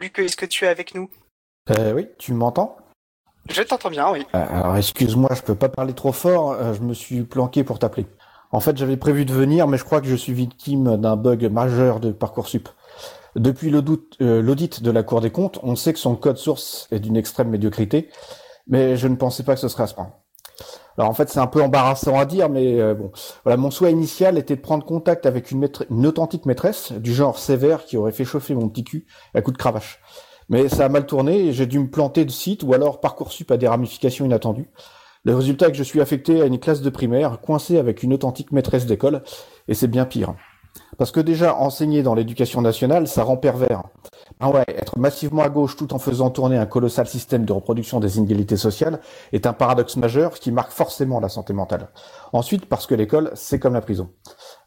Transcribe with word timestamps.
Luc, 0.00 0.18
est-ce 0.18 0.36
que 0.36 0.46
tu 0.46 0.64
es 0.64 0.68
avec 0.68 0.94
nous? 0.94 1.08
Euh, 1.70 1.92
Oui, 1.92 2.08
tu 2.18 2.32
m'entends? 2.32 2.76
Je 3.50 3.62
t'entends 3.62 3.90
bien, 3.90 4.10
oui. 4.10 4.26
Euh, 4.34 4.44
alors 4.48 4.76
excuse-moi, 4.76 5.30
je 5.34 5.42
peux 5.42 5.54
pas 5.54 5.68
parler 5.68 5.92
trop 5.92 6.12
fort, 6.12 6.52
euh, 6.52 6.72
je 6.74 6.80
me 6.80 6.94
suis 6.94 7.22
planqué 7.22 7.62
pour 7.62 7.78
t'appeler. 7.78 8.06
En 8.52 8.60
fait, 8.60 8.76
j'avais 8.76 8.96
prévu 8.96 9.24
de 9.24 9.32
venir, 9.32 9.68
mais 9.68 9.76
je 9.76 9.84
crois 9.84 10.00
que 10.00 10.06
je 10.06 10.14
suis 10.14 10.32
victime 10.32 10.96
d'un 10.96 11.16
bug 11.16 11.44
majeur 11.50 12.00
de 12.00 12.12
Parcoursup. 12.12 12.68
Depuis 13.36 13.68
l'audit 13.70 14.82
de 14.82 14.90
la 14.90 15.02
Cour 15.02 15.20
des 15.20 15.30
comptes, 15.30 15.58
on 15.62 15.74
sait 15.74 15.92
que 15.92 15.98
son 15.98 16.14
code 16.14 16.36
source 16.36 16.86
est 16.92 17.00
d'une 17.00 17.16
extrême 17.16 17.48
médiocrité, 17.48 18.10
mais 18.68 18.96
je 18.96 19.08
ne 19.08 19.16
pensais 19.16 19.42
pas 19.42 19.54
que 19.54 19.60
ce 19.60 19.68
serait 19.68 19.82
à 19.82 19.86
ce 19.88 19.94
point. 19.94 20.12
Alors 20.96 21.10
en 21.10 21.14
fait, 21.14 21.28
c'est 21.28 21.40
un 21.40 21.46
peu 21.46 21.60
embarrassant 21.60 22.18
à 22.18 22.24
dire, 22.24 22.48
mais 22.48 22.80
euh, 22.80 22.94
bon, 22.94 23.10
voilà, 23.44 23.56
mon 23.56 23.70
souhait 23.70 23.90
initial 23.90 24.38
était 24.38 24.56
de 24.56 24.60
prendre 24.60 24.84
contact 24.84 25.26
avec 25.26 25.50
une, 25.50 25.68
une, 25.90 26.06
authentique 26.06 26.46
maîtresse 26.46 26.92
du 26.92 27.12
genre 27.12 27.38
sévère 27.38 27.84
qui 27.84 27.96
aurait 27.96 28.12
fait 28.12 28.24
chauffer 28.24 28.54
mon 28.54 28.68
petit 28.68 28.84
cul 28.84 29.06
à 29.34 29.42
coup 29.42 29.50
de 29.50 29.56
cravache. 29.56 30.00
Mais 30.48 30.68
ça 30.68 30.84
a 30.84 30.88
mal 30.88 31.06
tourné 31.06 31.52
j'ai 31.52 31.66
dû 31.66 31.78
me 31.78 31.88
planter 31.88 32.24
de 32.24 32.30
site 32.30 32.62
ou 32.62 32.74
alors 32.74 33.00
Parcoursup 33.00 33.50
a 33.50 33.56
des 33.56 33.66
ramifications 33.66 34.24
inattendues. 34.24 34.70
Le 35.24 35.34
résultat 35.34 35.68
est 35.68 35.72
que 35.72 35.78
je 35.78 35.82
suis 35.82 36.02
affecté 36.02 36.42
à 36.42 36.44
une 36.44 36.60
classe 36.60 36.82
de 36.82 36.90
primaire 36.90 37.40
coincé 37.40 37.78
avec 37.78 38.02
une 38.02 38.12
authentique 38.12 38.52
maîtresse 38.52 38.84
d'école 38.84 39.22
et 39.68 39.74
c'est 39.74 39.88
bien 39.88 40.04
pire. 40.04 40.34
Parce 40.98 41.10
que 41.10 41.20
déjà, 41.20 41.56
enseigner 41.56 42.02
dans 42.02 42.14
l'éducation 42.14 42.60
nationale, 42.60 43.08
ça 43.08 43.22
rend 43.22 43.36
pervers. 43.36 43.84
Ah 44.46 44.50
ouais, 44.50 44.64
être 44.68 44.98
massivement 44.98 45.42
à 45.42 45.48
gauche 45.48 45.74
tout 45.74 45.94
en 45.94 45.98
faisant 45.98 46.28
tourner 46.28 46.58
un 46.58 46.66
colossal 46.66 47.06
système 47.06 47.46
de 47.46 47.52
reproduction 47.54 47.98
des 47.98 48.18
inégalités 48.18 48.58
sociales 48.58 49.00
est 49.32 49.46
un 49.46 49.54
paradoxe 49.54 49.96
majeur 49.96 50.34
qui 50.34 50.52
marque 50.52 50.70
forcément 50.70 51.18
la 51.18 51.30
santé 51.30 51.54
mentale. 51.54 51.88
Ensuite, 52.34 52.66
parce 52.66 52.86
que 52.86 52.94
l'école, 52.94 53.30
c'est 53.32 53.58
comme 53.58 53.72
la 53.72 53.80
prison. 53.80 54.10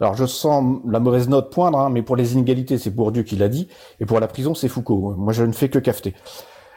Alors 0.00 0.14
je 0.14 0.24
sens 0.24 0.78
la 0.88 0.98
mauvaise 0.98 1.28
note 1.28 1.52
poindre, 1.52 1.78
hein, 1.78 1.90
mais 1.90 2.00
pour 2.00 2.16
les 2.16 2.32
inégalités, 2.32 2.78
c'est 2.78 2.88
Bourdieu 2.88 3.22
qui 3.22 3.36
l'a 3.36 3.50
dit, 3.50 3.68
et 4.00 4.06
pour 4.06 4.18
la 4.18 4.28
prison, 4.28 4.54
c'est 4.54 4.68
Foucault. 4.68 5.14
Moi, 5.18 5.34
je 5.34 5.44
ne 5.44 5.52
fais 5.52 5.68
que 5.68 5.78
cafeter. 5.78 6.14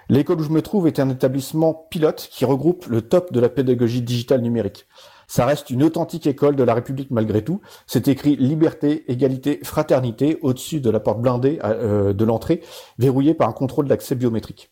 L'école 0.10 0.42
où 0.42 0.44
je 0.44 0.50
me 0.50 0.64
trouve 0.64 0.88
est 0.88 1.00
un 1.00 1.10
établissement 1.10 1.74
pilote 1.74 2.30
qui 2.32 2.44
regroupe 2.44 2.88
le 2.88 3.04
top 3.04 3.32
de 3.32 3.40
la 3.40 3.48
pédagogie 3.48 4.02
digitale 4.02 4.42
numérique. 4.42 4.88
Ça 5.28 5.46
reste 5.46 5.70
une 5.70 5.84
authentique 5.84 6.26
école 6.26 6.56
de 6.56 6.64
la 6.64 6.74
République 6.74 7.12
malgré 7.12 7.44
tout. 7.44 7.62
C'est 7.86 8.08
écrit 8.08 8.36
liberté, 8.36 9.10
égalité, 9.12 9.60
fraternité 9.64 10.40
au-dessus 10.42 10.82
de 10.82 10.90
la 10.90 11.00
porte 11.00 11.22
blindée 11.22 11.60
euh, 11.64 12.14
de 12.14 12.26
l'entrée, 12.26 12.64
verrouillée 12.98 13.36
par 13.36 13.48
un 13.48 13.54
contrôle 13.54 13.88
d'accès 13.88 14.16
biométrique. 14.16 14.72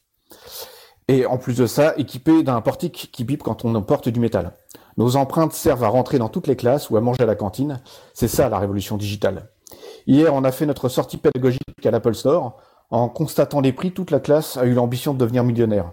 Et 1.08 1.28
en 1.28 1.38
plus 1.38 1.56
de 1.58 1.68
ça, 1.68 1.94
équipé 1.98 2.42
d'un 2.42 2.60
portique 2.62 3.10
qui 3.14 3.24
pipe 3.24 3.44
quand 3.44 3.64
on 3.64 3.76
emporte 3.76 4.10
du 4.10 4.20
métal. 4.20 4.54
Nos 4.98 5.16
empreintes 5.16 5.54
servent 5.54 5.84
à 5.84 5.90
rentrer 5.90 6.18
dans 6.18 6.30
toutes 6.30 6.48
les 6.48 6.56
classes 6.56 6.90
ou 6.90 6.98
à 6.98 7.02
manger 7.02 7.22
à 7.22 7.28
la 7.28 7.36
cantine. 7.36 7.80
C'est 8.16 8.28
ça 8.28 8.50
la 8.50 8.58
révolution 8.58 8.98
digitale. 8.98 9.52
Hier, 10.08 10.34
on 10.34 10.44
a 10.44 10.52
fait 10.52 10.66
notre 10.66 10.90
sortie 10.90 11.18
pédagogique 11.18 11.62
à 11.86 11.92
l'Apple 11.92 12.16
Store. 12.16 12.58
En 12.90 13.10
constatant 13.10 13.60
les 13.60 13.74
prix, 13.74 13.92
toute 13.92 14.12
la 14.12 14.20
classe 14.20 14.58
a 14.58 14.66
eu 14.66 14.74
l'ambition 14.74 15.14
de 15.14 15.20
devenir 15.20 15.44
millionnaire. 15.44 15.92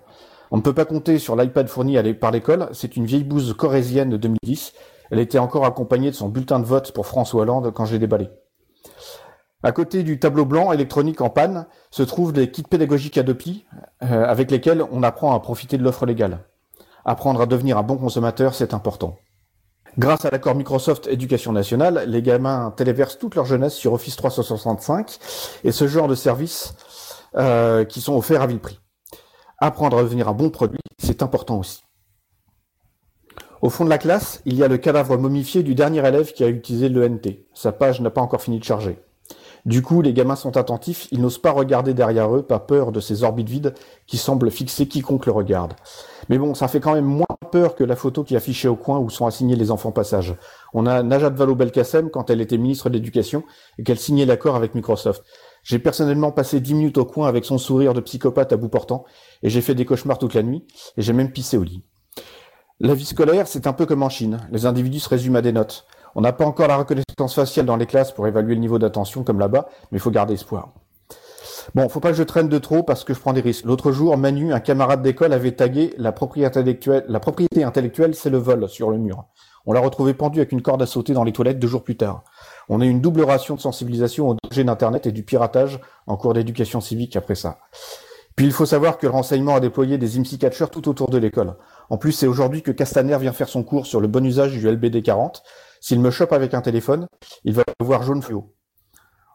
On 0.50 0.58
ne 0.58 0.62
peut 0.62 0.74
pas 0.74 0.84
compter 0.84 1.18
sur 1.18 1.34
l'iPad 1.34 1.66
fourni 1.66 1.96
par 2.14 2.30
l'école. 2.30 2.68
C'est 2.72 2.96
une 2.96 3.06
vieille 3.06 3.24
bouse 3.24 3.54
corésienne 3.54 4.10
de 4.10 4.16
2010. 4.16 4.72
Elle 5.10 5.18
était 5.18 5.38
encore 5.38 5.64
accompagnée 5.64 6.10
de 6.10 6.14
son 6.14 6.28
bulletin 6.28 6.60
de 6.60 6.64
vote 6.64 6.92
pour 6.92 7.06
François 7.06 7.42
Hollande 7.42 7.72
quand 7.72 7.84
j'ai 7.84 7.98
déballé. 7.98 8.28
À 9.64 9.72
côté 9.72 10.02
du 10.02 10.18
tableau 10.18 10.44
blanc 10.44 10.72
électronique 10.72 11.20
en 11.22 11.30
panne 11.30 11.66
se 11.90 12.02
trouvent 12.02 12.32
des 12.32 12.50
kits 12.50 12.62
pédagogiques 12.62 13.18
Adopi 13.18 13.64
euh, 14.02 14.24
avec 14.26 14.50
lesquels 14.50 14.84
on 14.92 15.02
apprend 15.02 15.34
à 15.34 15.40
profiter 15.40 15.78
de 15.78 15.82
l'offre 15.82 16.06
légale. 16.06 16.40
Apprendre 17.04 17.40
à 17.40 17.46
devenir 17.46 17.78
un 17.78 17.82
bon 17.82 17.96
consommateur, 17.96 18.54
c'est 18.54 18.74
important. 18.74 19.16
Grâce 19.96 20.24
à 20.24 20.30
l'accord 20.30 20.56
Microsoft 20.56 21.06
Éducation 21.06 21.52
nationale, 21.52 22.04
les 22.08 22.20
gamins 22.20 22.72
téléversent 22.76 23.16
toute 23.16 23.36
leur 23.36 23.44
jeunesse 23.44 23.74
sur 23.74 23.92
Office 23.92 24.16
365 24.16 25.18
et 25.62 25.70
ce 25.70 25.86
genre 25.86 26.08
de 26.08 26.16
services 26.16 26.74
euh, 27.36 27.84
qui 27.84 28.00
sont 28.00 28.16
offerts 28.16 28.42
à 28.42 28.48
vil 28.48 28.58
prix. 28.58 28.80
Apprendre 29.58 29.98
à 29.98 30.02
devenir 30.02 30.28
un 30.28 30.32
bon 30.32 30.50
produit, 30.50 30.80
c'est 30.98 31.22
important 31.22 31.60
aussi. 31.60 31.84
Au 33.62 33.70
fond 33.70 33.84
de 33.84 33.90
la 33.90 33.98
classe, 33.98 34.42
il 34.46 34.56
y 34.56 34.64
a 34.64 34.68
le 34.68 34.78
cadavre 34.78 35.16
momifié 35.16 35.62
du 35.62 35.76
dernier 35.76 36.06
élève 36.06 36.32
qui 36.32 36.42
a 36.42 36.48
utilisé 36.48 36.88
l'ENT. 36.88 37.36
Sa 37.54 37.70
page 37.70 38.00
n'a 38.00 38.10
pas 38.10 38.20
encore 38.20 38.42
fini 38.42 38.58
de 38.58 38.64
charger. 38.64 38.98
Du 39.64 39.80
coup, 39.80 40.02
les 40.02 40.12
gamins 40.12 40.36
sont 40.36 40.58
attentifs, 40.58 41.08
ils 41.12 41.22
n'osent 41.22 41.38
pas 41.38 41.52
regarder 41.52 41.94
derrière 41.94 42.34
eux, 42.36 42.42
par 42.42 42.66
peur 42.66 42.92
de 42.92 43.00
ces 43.00 43.22
orbites 43.22 43.48
vides 43.48 43.74
qui 44.06 44.18
semblent 44.18 44.50
fixer 44.50 44.86
quiconque 44.86 45.24
le 45.24 45.32
regarde. 45.32 45.72
Mais 46.28 46.36
bon, 46.36 46.54
ça 46.54 46.68
fait 46.68 46.80
quand 46.80 46.92
même 46.92 47.06
moins 47.06 47.24
que 47.54 47.84
la 47.84 47.94
photo 47.94 48.24
qui 48.24 48.34
est 48.34 48.36
affichée 48.36 48.68
au 48.68 48.74
coin 48.74 48.98
où 48.98 49.10
sont 49.10 49.26
assignés 49.26 49.54
les 49.54 49.70
enfants 49.70 49.92
passage. 49.92 50.34
On 50.72 50.86
a 50.86 51.02
Najat 51.02 51.30
Vallaud-Belkacem 51.30 52.10
quand 52.10 52.28
elle 52.28 52.40
était 52.40 52.58
ministre 52.58 52.88
de 52.88 52.94
l'Éducation 52.94 53.44
et 53.78 53.84
qu'elle 53.84 53.98
signait 53.98 54.26
l'accord 54.26 54.56
avec 54.56 54.74
Microsoft. 54.74 55.22
J'ai 55.62 55.78
personnellement 55.78 56.32
passé 56.32 56.60
dix 56.60 56.74
minutes 56.74 56.98
au 56.98 57.04
coin 57.04 57.28
avec 57.28 57.44
son 57.44 57.56
sourire 57.56 57.94
de 57.94 58.00
psychopathe 58.00 58.52
à 58.52 58.56
bout 58.56 58.68
portant, 58.68 59.04
et 59.42 59.50
j'ai 59.50 59.60
fait 59.60 59.74
des 59.74 59.84
cauchemars 59.84 60.18
toute 60.18 60.34
la 60.34 60.42
nuit, 60.42 60.66
et 60.96 61.02
j'ai 61.02 61.12
même 61.12 61.30
pissé 61.30 61.56
au 61.56 61.62
lit. 61.62 61.84
La 62.80 62.94
vie 62.94 63.06
scolaire, 63.06 63.46
c'est 63.46 63.66
un 63.66 63.72
peu 63.72 63.86
comme 63.86 64.02
en 64.02 64.08
Chine. 64.08 64.40
Les 64.50 64.66
individus 64.66 65.00
se 65.00 65.08
résument 65.08 65.38
à 65.38 65.42
des 65.42 65.52
notes. 65.52 65.86
On 66.16 66.20
n'a 66.20 66.32
pas 66.32 66.44
encore 66.44 66.68
la 66.68 66.76
reconnaissance 66.76 67.34
faciale 67.34 67.66
dans 67.66 67.76
les 67.76 67.86
classes 67.86 68.12
pour 68.12 68.26
évaluer 68.26 68.54
le 68.54 68.60
niveau 68.60 68.78
d'attention 68.78 69.22
comme 69.22 69.38
là-bas, 69.38 69.68
mais 69.90 69.98
il 69.98 70.00
faut 70.00 70.10
garder 70.10 70.34
espoir. 70.34 70.72
Bon, 71.74 71.88
faut 71.88 72.00
pas 72.00 72.10
que 72.10 72.16
je 72.16 72.22
traîne 72.22 72.48
de 72.48 72.58
trop 72.58 72.82
parce 72.82 73.04
que 73.04 73.14
je 73.14 73.20
prends 73.20 73.32
des 73.32 73.40
risques. 73.40 73.64
L'autre 73.64 73.92
jour, 73.92 74.16
Manu, 74.16 74.52
un 74.52 74.60
camarade 74.60 75.02
d'école, 75.02 75.32
avait 75.32 75.52
tagué 75.52 75.94
la 75.96 76.12
propriété 76.12 76.46
intellectuelle, 76.46 77.04
la 77.08 77.20
propriété 77.20 77.64
intellectuelle, 77.64 78.14
c'est 78.14 78.30
le 78.30 78.38
vol 78.38 78.68
sur 78.68 78.90
le 78.90 78.98
mur. 78.98 79.24
On 79.66 79.72
l'a 79.72 79.80
retrouvé 79.80 80.12
pendu 80.12 80.40
avec 80.40 80.52
une 80.52 80.62
corde 80.62 80.82
à 80.82 80.86
sauter 80.86 81.14
dans 81.14 81.24
les 81.24 81.32
toilettes 81.32 81.58
deux 81.58 81.68
jours 81.68 81.84
plus 81.84 81.96
tard. 81.96 82.22
On 82.68 82.80
a 82.80 82.84
une 82.84 83.00
double 83.00 83.22
ration 83.22 83.54
de 83.54 83.60
sensibilisation 83.60 84.28
au 84.28 84.36
danger 84.42 84.64
d'Internet 84.64 85.06
et 85.06 85.12
du 85.12 85.22
piratage 85.22 85.80
en 86.06 86.16
cours 86.16 86.34
d'éducation 86.34 86.80
civique 86.80 87.16
après 87.16 87.34
ça. 87.34 87.58
Puis 88.36 88.46
il 88.46 88.52
faut 88.52 88.66
savoir 88.66 88.98
que 88.98 89.06
le 89.06 89.12
renseignement 89.12 89.54
a 89.54 89.60
déployé 89.60 89.96
des 89.96 90.18
IMSI 90.18 90.38
catchers 90.38 90.66
tout 90.70 90.88
autour 90.88 91.08
de 91.08 91.18
l'école. 91.18 91.54
En 91.88 91.98
plus, 91.98 92.12
c'est 92.12 92.26
aujourd'hui 92.26 92.62
que 92.62 92.72
Castaner 92.72 93.16
vient 93.18 93.32
faire 93.32 93.48
son 93.48 93.62
cours 93.62 93.86
sur 93.86 94.00
le 94.00 94.08
bon 94.08 94.24
usage 94.24 94.52
du 94.52 94.68
LBD 94.68 95.02
40. 95.02 95.42
S'il 95.80 96.00
me 96.00 96.10
chope 96.10 96.32
avec 96.32 96.52
un 96.52 96.60
téléphone, 96.60 97.06
il 97.44 97.54
va 97.54 97.62
voir 97.80 98.02
jaune 98.02 98.22
fluo. 98.22 98.54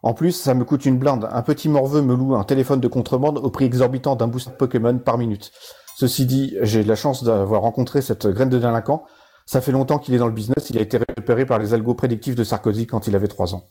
En 0.01 0.13
plus, 0.13 0.31
ça 0.31 0.53
me 0.53 0.63
coûte 0.65 0.85
une 0.85 0.97
blinde. 0.97 1.27
Un 1.31 1.41
petit 1.41 1.69
morveux 1.69 2.01
me 2.01 2.15
loue 2.15 2.35
un 2.35 2.43
téléphone 2.43 2.79
de 2.79 2.87
contrebande 2.87 3.37
au 3.37 3.49
prix 3.49 3.65
exorbitant 3.65 4.15
d'un 4.15 4.27
boost 4.27 4.51
Pokémon 4.57 4.97
par 4.97 5.17
minute. 5.17 5.51
Ceci 5.97 6.25
dit, 6.25 6.55
j'ai 6.61 6.83
la 6.83 6.95
chance 6.95 7.23
d'avoir 7.23 7.61
rencontré 7.61 8.01
cette 8.01 8.27
graine 8.27 8.49
de 8.49 8.57
délinquant 8.57 9.03
ça 9.49 9.61
fait 9.61 9.71
longtemps 9.71 9.97
qu'il 9.97 10.13
est 10.13 10.19
dans 10.19 10.27
le 10.27 10.31
business. 10.31 10.69
Il 10.69 10.77
a 10.77 10.81
été 10.81 10.99
repéré 10.99 11.43
par 11.43 11.57
les 11.57 11.73
algos 11.73 11.95
prédictifs 11.95 12.35
de 12.35 12.43
Sarkozy 12.43 12.85
quand 12.85 13.07
il 13.07 13.15
avait 13.15 13.27
trois 13.27 13.55
ans. 13.55 13.65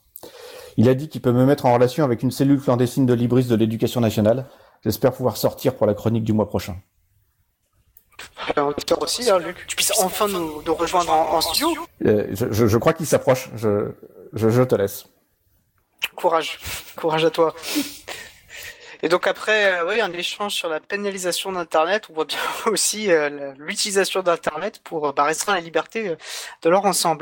Il 0.76 0.88
a 0.88 0.94
dit 0.94 1.08
qu'il 1.08 1.20
peut 1.20 1.30
me 1.30 1.46
mettre 1.46 1.66
en 1.66 1.72
relation 1.72 2.02
avec 2.02 2.24
une 2.24 2.32
cellule 2.32 2.60
clandestine 2.60 3.06
de 3.06 3.14
Libris 3.14 3.44
de 3.44 3.54
l'éducation 3.54 4.00
nationale. 4.00 4.46
J'espère 4.82 5.12
pouvoir 5.12 5.36
sortir 5.36 5.76
pour 5.76 5.86
la 5.86 5.94
chronique 5.94 6.24
du 6.24 6.32
mois 6.32 6.48
prochain. 6.48 6.74
Aussi, 9.00 9.30
hein, 9.30 9.38
Luc. 9.38 9.64
Tu 9.68 9.76
puisses 9.76 9.92
enfin 10.00 10.26
nous, 10.26 10.64
rejoindre 10.74 11.12
en, 11.12 11.40
studio. 11.40 11.68
Euh, 12.04 12.26
je, 12.32 12.76
crois 12.76 12.92
qu'il 12.92 13.06
s'approche. 13.06 13.48
Je, 13.54 13.92
je 14.32 14.62
te 14.62 14.74
laisse. 14.74 15.06
Courage. 16.14 16.58
Courage 16.96 17.24
à 17.24 17.30
toi. 17.30 17.54
Et 19.02 19.08
donc 19.08 19.26
après, 19.26 19.80
euh, 19.80 19.88
oui, 19.88 20.00
un 20.00 20.12
échange 20.12 20.54
sur 20.54 20.68
la 20.68 20.80
pénalisation 20.80 21.52
d'Internet, 21.52 22.06
on 22.10 22.14
voit 22.14 22.24
bien 22.24 22.38
aussi 22.66 23.10
euh, 23.12 23.52
l'utilisation 23.56 24.22
d'Internet 24.22 24.80
pour 24.82 25.12
bah, 25.12 25.24
restreindre 25.24 25.58
la 25.58 25.64
liberté 25.64 26.08
euh, 26.08 26.16
de 26.62 26.68
leur 26.68 26.84
ensemble. 26.84 27.16